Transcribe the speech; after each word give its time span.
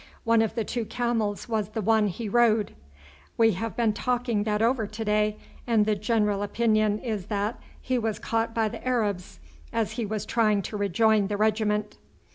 One 0.23 0.41
of 0.41 0.55
the 0.55 0.63
two 0.63 0.85
camels 0.85 1.47
was 1.47 1.69
the 1.69 1.81
one 1.83 2.07
he 2.07 2.27
rode. 2.27 2.73
We 3.37 3.51
have 3.51 3.75
been 3.77 3.93
talking 3.93 4.45
that 4.45 4.59
over 4.59 4.87
to 4.87 5.05
day, 5.05 5.37
and 5.67 5.85
the 5.85 5.93
general 5.93 6.41
opinion 6.41 6.97
is 6.97 7.27
that 7.27 7.59
he 7.79 7.99
was 7.99 8.17
caught 8.17 8.51
by 8.51 8.67
the 8.67 8.83
Arabs 8.83 9.39
as 9.71 9.91
he 9.91 10.05
was 10.07 10.25
trying 10.25 10.63
to 10.63 10.75
rejoin 10.77 11.27
the 11.27 11.37
regiment. 11.37 11.99